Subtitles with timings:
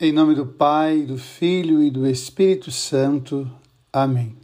[0.00, 3.50] Em nome do Pai, do Filho e do Espírito Santo.
[3.92, 4.36] Amém.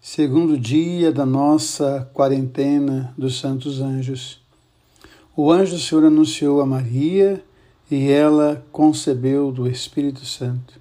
[0.00, 4.40] Segundo dia da nossa quarentena dos Santos Anjos.
[5.36, 7.40] O anjo do Senhor anunciou a Maria
[7.88, 10.80] e ela concebeu do Espírito Santo.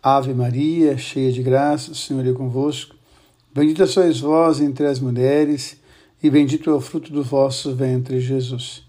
[0.00, 2.94] Ave Maria, cheia de graça, o Senhor é convosco.
[3.52, 5.80] Bendita sois vós entre as mulheres,
[6.22, 8.88] e bendito é o fruto do vosso ventre, Jesus.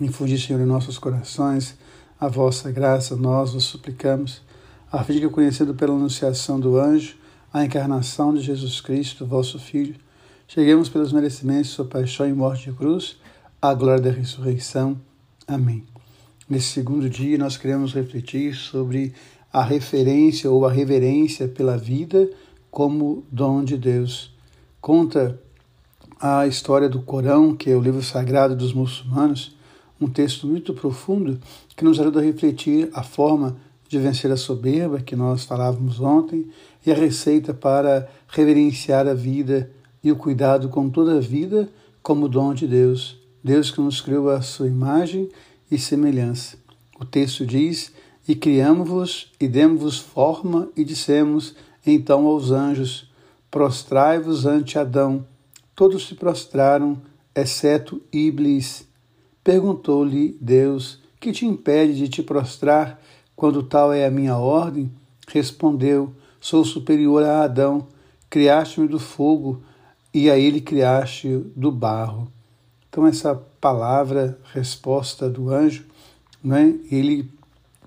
[0.00, 1.76] Infundi, Senhor, em nossos corações
[2.18, 4.42] a vossa graça, nós vos suplicamos,
[4.90, 7.16] a fim de que, conhecendo pela anunciação do anjo
[7.52, 9.96] a encarnação de Jesus Cristo, vosso Filho,
[10.48, 13.18] cheguemos pelos merecimentos de sua paixão e morte de cruz
[13.60, 14.98] à glória da ressurreição.
[15.46, 15.84] Amém.
[16.48, 19.12] Nesse segundo dia, nós queremos refletir sobre
[19.52, 22.30] a referência ou a reverência pela vida
[22.70, 24.34] como dom de Deus.
[24.80, 25.38] Conta
[26.20, 29.54] a história do Corão, que é o livro sagrado dos muçulmanos,
[30.06, 31.38] um texto muito profundo
[31.76, 33.56] que nos ajuda a refletir a forma
[33.88, 36.48] de vencer a soberba que nós falávamos ontem
[36.84, 39.70] e a receita para reverenciar a vida
[40.02, 41.68] e o cuidado com toda a vida
[42.02, 43.18] como dom de Deus.
[43.44, 45.28] Deus que nos criou a sua imagem
[45.70, 46.56] e semelhança.
[46.98, 47.92] O texto diz:
[48.26, 51.54] E criamos-vos e demos-vos forma e dissemos
[51.86, 53.10] então aos anjos:
[53.50, 55.26] Prostrai-vos ante Adão.
[55.74, 57.00] Todos se prostraram,
[57.34, 58.86] exceto Iblis.
[59.44, 63.00] Perguntou-lhe Deus: Que te impede de te prostrar
[63.34, 64.90] quando tal é a minha ordem?
[65.28, 67.86] Respondeu: Sou superior a Adão.
[68.30, 69.62] Criaste-me do fogo
[70.14, 72.30] e a ele criaste do barro.
[72.88, 75.84] Então, essa palavra, resposta do anjo,
[76.42, 77.30] né, ele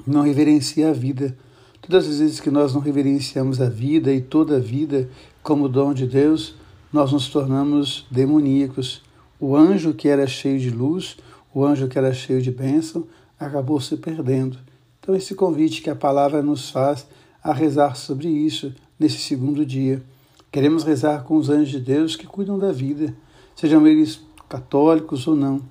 [0.05, 1.37] não reverencia a vida.
[1.81, 5.09] Todas as vezes que nós não reverenciamos a vida e toda a vida
[5.43, 6.55] como dom de Deus,
[6.91, 9.03] nós nos tornamos demoníacos.
[9.39, 11.17] O anjo que era cheio de luz,
[11.55, 13.07] o anjo que era cheio de bênção
[13.39, 14.59] acabou se perdendo.
[14.99, 17.07] Então, esse convite que a palavra nos faz
[17.41, 20.03] a rezar sobre isso nesse segundo dia.
[20.51, 23.15] Queremos rezar com os anjos de Deus que cuidam da vida,
[23.55, 25.61] sejam eles católicos ou não.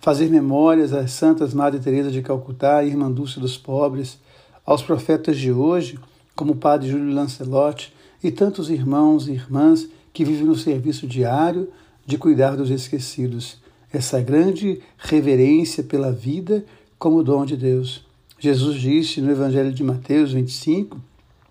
[0.00, 4.18] Fazer memórias às Santas Madre Teresa de Calcutá e Irmã Dulce dos Pobres,
[4.64, 5.98] aos profetas de hoje,
[6.34, 11.68] como o Padre Júlio Lancelotti e tantos irmãos e irmãs que vivem no serviço diário
[12.06, 13.62] de cuidar dos esquecidos
[13.96, 16.64] essa grande reverência pela vida
[16.98, 18.04] como dom de Deus.
[18.38, 21.00] Jesus disse no Evangelho de Mateus 25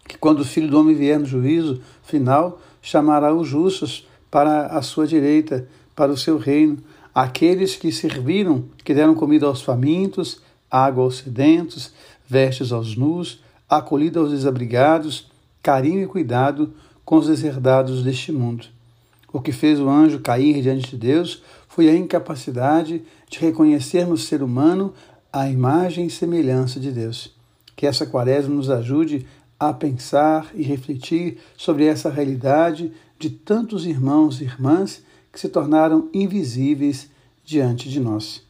[0.07, 4.81] que quando o Filho do Homem vier no juízo final, chamará os justos para a
[4.81, 6.77] sua direita, para o seu reino,
[7.15, 11.93] aqueles que serviram, que deram comida aos famintos, água aos sedentos,
[12.27, 16.73] vestes aos nus, acolhida aos desabrigados, carinho e cuidado
[17.05, 18.72] com os deserdados deste mundo.
[19.33, 24.15] O que fez o anjo cair diante de Deus foi a incapacidade de reconhecer no
[24.15, 24.93] ser humano
[25.31, 27.33] a imagem e semelhança de Deus.
[27.75, 29.25] Que essa quaresma nos ajude
[29.59, 35.01] a pensar e refletir sobre essa realidade de tantos irmãos e irmãs
[35.31, 37.09] que se tornaram invisíveis
[37.43, 38.43] diante de nós.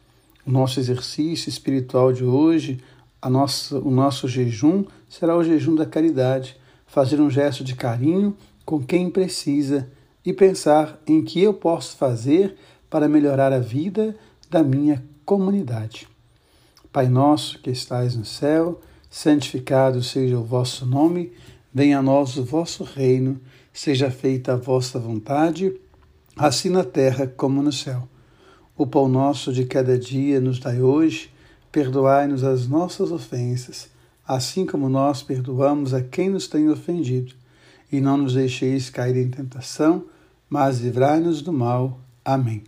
[0.46, 2.78] O nosso exercício espiritual de hoje,
[3.22, 8.36] a nossa, o nosso jejum, será o jejum da caridade, fazer um gesto de carinho
[8.66, 9.88] com quem precisa
[10.24, 12.56] e pensar em que eu posso fazer
[12.88, 14.16] para melhorar a vida
[14.48, 16.08] da minha comunidade.
[16.92, 18.80] Pai nosso que estais no céu,
[19.10, 21.32] santificado seja o vosso nome,
[21.72, 23.40] venha a nós o vosso reino,
[23.72, 25.74] seja feita a vossa vontade,
[26.36, 28.08] assim na terra como no céu.
[28.76, 31.30] O pão nosso de cada dia nos dai hoje,
[31.72, 33.88] perdoai-nos as nossas ofensas,
[34.26, 37.34] assim como nós perdoamos a quem nos tem ofendido,
[37.90, 40.04] e não nos deixeis cair em tentação,
[40.48, 41.98] mas livrai-nos do mal.
[42.24, 42.62] Amém.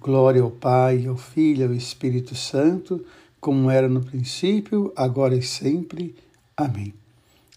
[0.00, 3.04] Glória ao Pai, ao Filho ao Espírito Santo,
[3.40, 6.14] como era no princípio, agora e sempre.
[6.56, 6.94] Amém.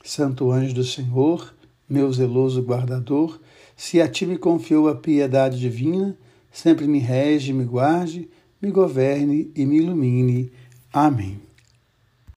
[0.04, 1.54] Santo anjo do Senhor,
[1.88, 3.40] meu zeloso guardador,
[3.76, 6.18] se a ti me confiou a piedade divina,
[6.52, 8.30] sempre me rege, me guarde,
[8.62, 10.52] me governe e me ilumine.
[10.94, 11.40] Amém.